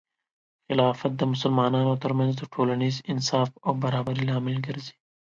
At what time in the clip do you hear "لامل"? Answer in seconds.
4.29-4.57